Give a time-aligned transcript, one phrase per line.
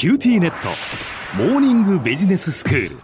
[0.00, 0.70] QTnet。
[1.36, 2.96] モーニングビジネススクール。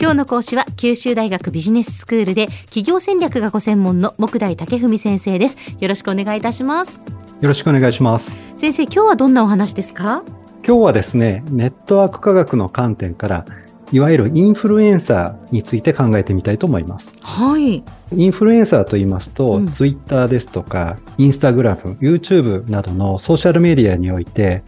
[0.00, 5.56] 今日の講師は九州大学ビジネススクールで企業戦略がご専門の目代武史先生です。
[5.78, 7.00] よろしくお願いいたします。
[7.40, 8.36] よろしくお願いします。
[8.56, 10.24] 先生今日はどんなお話ですか？
[10.66, 13.46] 今日はですねネットワーク科学の観点から
[13.92, 17.12] いわゆるインフルエンサーについて考えてみたいと思います。
[17.20, 17.84] はい。
[18.16, 24.64] インフルエンサーと言いますと、うん、ツイッターですとか、インスタグラム、YouTube などのソーシャルメディアにおいて、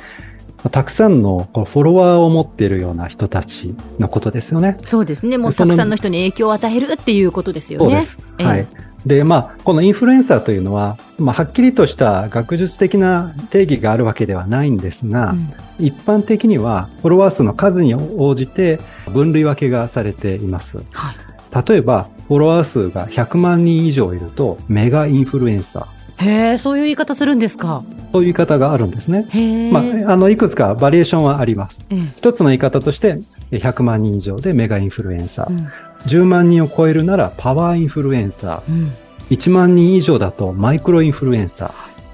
[0.70, 4.78] たくさんのフォロワーを持っているような人たちのことですよね。
[4.84, 5.38] そうですね。
[5.38, 8.06] もうたくさんの人に影響を与えるっていうことですよね。
[8.38, 8.66] はい。
[9.06, 18.80] で、まあ、このインフルエンサーというのは、まあ、はっきりとした学術的な定義があるわけではないんですが、うん、一般的にはフォロワー数の数に応じて
[19.12, 20.78] 分類分けがされています。
[20.92, 25.86] はい、例えば、フォロワー数が100万人以上いると、メガインフルエンサー。
[26.24, 27.82] へえ、そういう言い方するんですか？
[28.12, 29.26] そういう言い方があるんですね。
[29.72, 31.80] まあ、あの、いくつかバリエーションはあります。
[32.16, 33.18] 一つの言い方として、
[33.50, 35.50] 100万人以上でメガインフルエンサー。
[35.50, 35.68] うん
[36.06, 38.92] 10万人を超えるならパワーインフルエンサー、うん、
[39.30, 41.72] 1万人以上だとマイクロインフルエンサ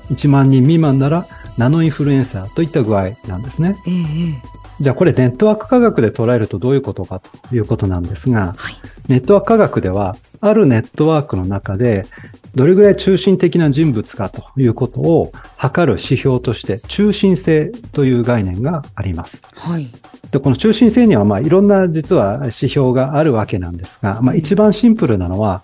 [0.08, 1.26] ー、1万人未満なら
[1.58, 3.76] ナノインフルエンサーといった具合なんですね。
[3.88, 4.34] えー、
[4.78, 8.76] じゃあこれネットワーク科学で捉えるとどういうことかということなんですが、はい、
[9.08, 12.06] ネットワーク科学ではあるネットワークの中で
[12.54, 19.40] どれぐらい中心的な人物かということを測る指標として中心性という概念があります。
[19.54, 19.90] はい。
[20.30, 25.62] で、この中心性にはまあいろんな実は指標があるわけなんですが、まあ一番シンプルなのは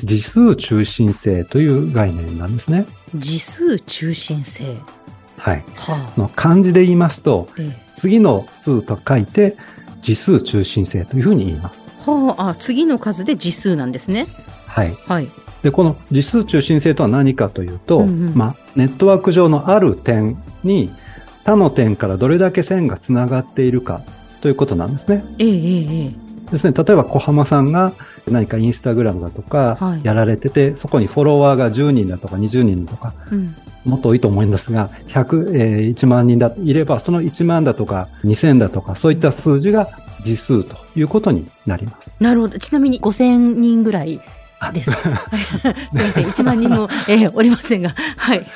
[0.00, 2.86] 次数中心性という概念なんですね。
[3.20, 4.76] 次数中心性
[5.38, 5.64] はい。
[5.76, 9.56] はあ、の漢字で言いますと、ええ、次の数と書いて
[10.02, 11.80] 次数中心性というふうに言います。
[12.06, 14.26] はあ、あ次の数で次数なんですね。
[14.74, 14.94] はい。
[15.06, 15.28] はい。
[15.62, 20.92] で、この次数中心性とは何かというと、うんうん、まあ、ネットワーク上のある点に
[21.44, 24.02] 他の点からどれだけ線がつながっているか
[24.40, 25.24] ということなんですね。
[25.38, 26.24] ええええ。
[26.50, 27.92] ですね、例えば小浜さんが
[28.28, 39.88] 何かインスタグラムだとかやられてて、はい、そこにフォロワーが10人だとか20人だとか、うん、もっと多いと思いますが、100、えー、1万人だいれば、その1万だとか2000だとか、そういった数字が
[40.24, 42.10] 次数ということになります。
[42.20, 42.58] なるほど。
[42.58, 44.20] ちなみに5000人ぐらい
[44.72, 44.90] です。
[45.92, 48.46] 先生、1万人も、 えー、おりませんが、はい。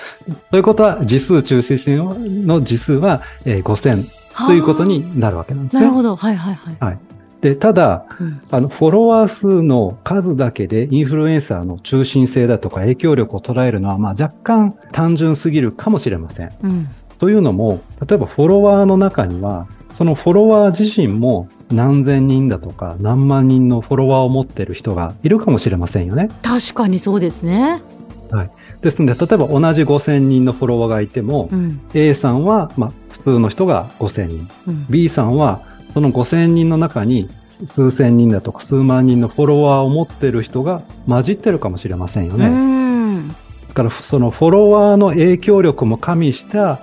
[0.50, 4.04] ということは、次数中心線の次数は、えー、5000
[4.47, 5.82] ということになるわけなんですね。
[5.82, 6.16] なるほど。
[6.16, 6.76] はいはいはい。
[6.81, 6.98] はい。
[7.41, 16.50] で、ただ、うん、あの、フォロワー数の数だけでインフルエンサーの中心性だとか影響力を捉えるのは、まあ若干単純すぎるかもしれません。
[16.62, 16.88] うん、
[17.19, 26.29] というのも、例えばフォロワーの中には、そのフォロワー自身も何千人だとか何万人のフォロワーを持っている人がいるかもしれませんよね。
[26.43, 27.83] 確かにそうですね。
[28.31, 28.51] はい。
[28.83, 35.62] ですので、例えば同じ5000人のフォロワーがいても、うん、A さんは、まあ、普通の人が5000人、うん、B さんは
[35.93, 37.28] その5000人の中に
[37.67, 42.78] 数千人だとか数万人のフォロワーを持ってる人が混じってるかもしれませんよね。
[43.69, 46.81] だからそのフォロワーの影響力も加味した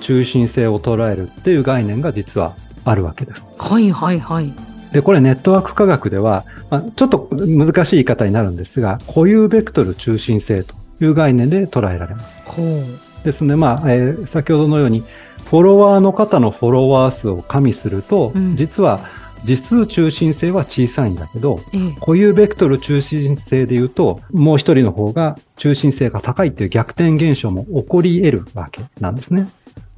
[0.00, 2.54] 中心性を捉えるっていう概念が実は
[2.84, 3.42] あるわけです。
[3.66, 4.52] はいはいはい。
[4.92, 12.36] で、これネットワーク科学では、まあ、ちょっと難しい言い方になるんですが、固有ベクトル中心性という概念で捉えられます。
[12.44, 15.02] ほうですね、まあ、えー、先ほどのように、
[15.50, 19.00] フォロワーの方のフォロワー数を加味すると、うん、実は
[19.44, 29.48] 実数中心性は小さいんだけど、ええ、固有ベクトル中心性で言うと、もう一人の方が中心性が高いっていう逆転現象も起こり得るわけなんですね。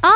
[0.03, 0.13] あ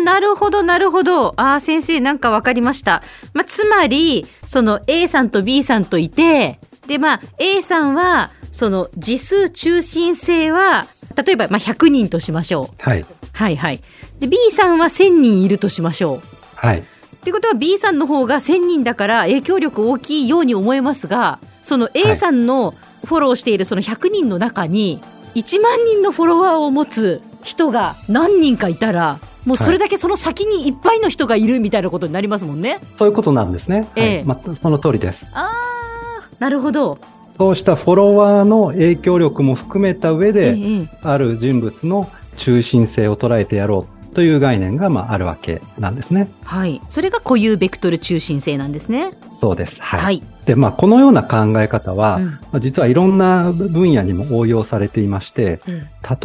[0.00, 1.32] ー、なるほど、なるほど。
[1.36, 3.02] あー、先生、なんかわかりました。
[3.34, 12.82] まあ、つまり、その A さんと B さんといて、で、まあ、A さんは、その次数中心性は、例えば、まあ、100人としましょう。
[12.90, 13.06] はい。
[13.32, 13.80] はいはい。
[14.18, 16.22] で、B さんは1000人いるとしましょう。
[16.56, 16.82] はい。
[17.22, 25.00] ってことは B さんの方が1000人だから影響力大きいように思えますがその A さんのフォローしているその100人の中に
[25.36, 32.80] 1万人のフォロワーを持つ人が何人かいたらもうそれだけその先にいっぱいの人がいるみたいなことになりますもんね。
[32.98, 33.88] そういうことなんですね。
[33.96, 35.26] ええ、はい、まあ、その通りです。
[35.32, 36.98] ああ、なるほど。
[37.38, 46.30] そうしたフォロワーの影響力も含めた上で、ええ、ある人物の中心性を捉えてやろうという概念がまああるわけなんですね。
[46.44, 46.80] はい。
[46.88, 49.12] それが固有ベクトル中心性なんですね。
[49.40, 49.80] そうです。
[49.80, 50.00] はい。
[50.00, 55.80] はい、で、まあ、このような考え方は、うん、まあ、実はいろんな分野にも応用されていまして、うん、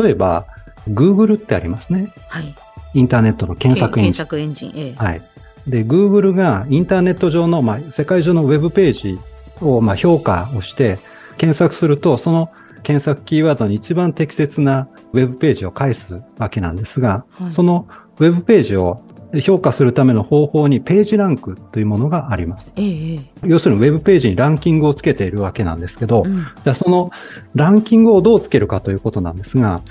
[0.05, 0.45] 例えば、
[0.87, 2.13] Google ってありますね。
[2.29, 2.55] はい。
[2.93, 4.13] インターネットの検索エンジン。
[4.13, 5.21] 検索エンジン、ええ、はい。
[5.67, 9.19] で、Google がインターネット上の、まあ、世界中のウェブページ
[9.61, 10.99] を、まあ、評価をして、
[11.37, 12.49] 検索すると、その
[12.83, 17.87] 検索キーワードに一番適切なウェブページを返すわけなんですが、はい、その
[18.19, 19.03] ウェブページを
[19.41, 22.71] 評価するための方法にページランクというものがあります。
[22.77, 27.09] ええ、要するにウェブページにランキングをつけているわけなんですけど、うん、じゃあその
[27.53, 29.81] ランキングをどうつけるかということなんですが、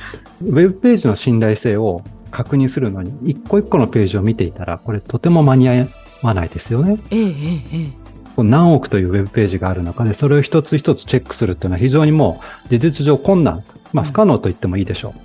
[0.43, 5.89] ウェブページの信頼性を確認するのに、一個一個のページを見ていたら、これとても間に合
[6.23, 6.99] わないですよね。
[7.11, 7.33] えええ
[7.73, 8.07] え
[8.39, 15.19] 何億というウェブページがある中で、それを一つ一つチェックするっていうのは非常にもう事実上困難、まあ不可能と言ってもいいでしょう。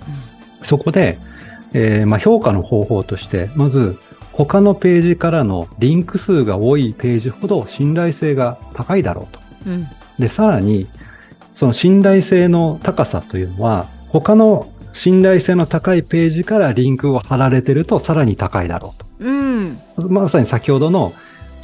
[0.60, 1.18] うん、そこで、
[1.74, 3.98] えー、まあ評価の方法として、まず
[4.32, 9.40] 他のページからのリンク数が多いページほど信頼性が高いだろうと。
[9.66, 9.86] うん、
[10.18, 10.86] で、さらに、
[11.54, 19.06] その信頼性の高さというのは、他の信頼性の高いページからリンクを貼られてるとさらに高いだろうと。
[19.20, 21.14] うん、まさに先ほどの、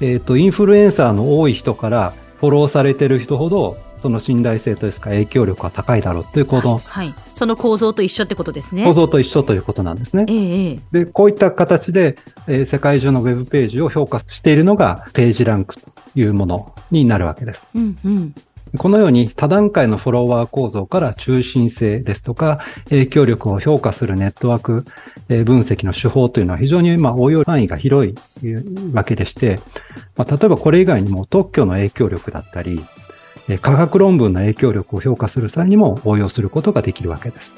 [0.00, 8.85] えっ、ー、と、インフルエンサーの多い人からフォローされてる人ほど、その信頼性とですか影響力が高いだろうというこの、はい、その構造と一緒ってことですね。
[8.85, 10.27] 構造と一緒ということなんですね。
[10.29, 12.17] ええ、で、こういった形で、
[12.47, 15.83] えー、世界中のウェブページを評価しているのがページランクと
[16.15, 17.67] いうものになるわけです。
[17.75, 18.35] うんうん、
[18.77, 24.85] このように多段階のフォロワー構造から中心性ですとか影響力を評価するネットワーク
[25.29, 28.15] 分析の手法というのは非常にまあ応用範囲が広い
[28.93, 29.61] わけでして、
[30.17, 32.85] まあ、例えばこれ以外にも特許の影響力だったり、
[33.56, 37.50] 科学論文の影響力を評価する際にも応用することができるわけです。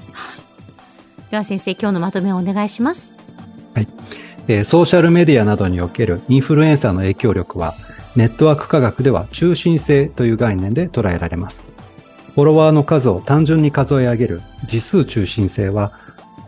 [1.31, 3.13] では先生、今日のまとめをお願いします。
[3.75, 3.89] はい。
[4.47, 7.75] えー、ソーシャルメディアなどにおけるインフルエンサーの影響力は、
[8.17, 11.63] ネットワーク科学では中心性という概念で捉えられます。
[12.35, 15.93] フォロワーの数を単純に数え上げる次数中心性は、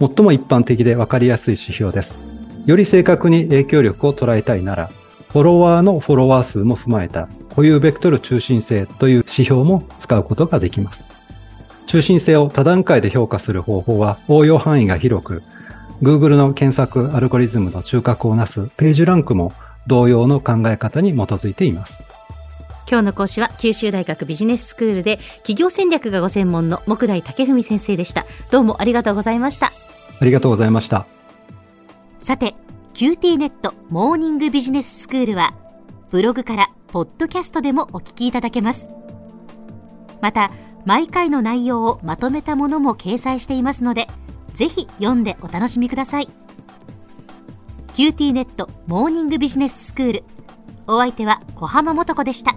[0.00, 2.18] 最も一般的で分かりやすい指標です。
[2.66, 4.90] より正確に影響力を捉えたいなら、
[5.28, 11.00] フォロワーのフォロワー数も踏まえた固有ベクトル中心性という指標も使うことができます。
[11.86, 15.42] 中心性を多段階で評価する方法は応用範囲が広く、
[16.02, 19.52] Google の検索アルゴリズムの中核をなすページランクも
[19.86, 22.02] 同様の考え方に基づいています。
[22.88, 28.26] 今日の講師は九州大学ビジネススクールで企業戦略がご専門の木大武文先生でした。
[28.50, 29.72] どうもありがとうございました。
[30.20, 31.06] ありがとうございました。
[32.20, 32.54] さて、
[32.94, 35.54] QT ネットモーニングビジネススクールは
[36.10, 38.90] ブログからポッドキャストでもお聞きいただけます。
[40.20, 40.52] また、
[40.84, 44.08] 毎回の内容をまとめたものも掲載していますので、
[44.54, 46.28] ぜひ読んでお楽しみください。
[47.94, 50.24] QT ネットモーニングビジネススクール。
[50.86, 52.54] お相手は小浜もとこでした。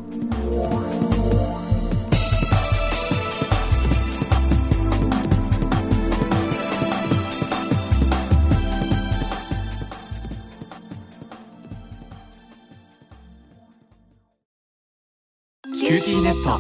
[15.73, 16.59] QTnet。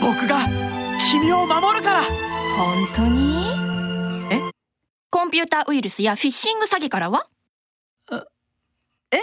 [0.00, 0.48] 僕が
[1.10, 2.02] 君を守るから。
[2.56, 3.44] 本当に？
[4.30, 4.40] え？
[5.10, 7.26] コンピューターウイルスやフィッシング詐欺からは？
[9.12, 9.18] え？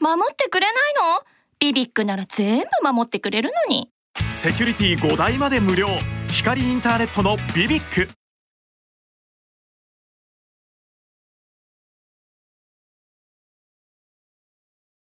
[0.00, 1.22] 守ってくれないの？
[1.60, 3.88] ビビックなら全部守ってくれるのに。
[4.32, 5.86] セキュリティ5台まで無料。
[6.28, 8.08] 光インターネットのビビック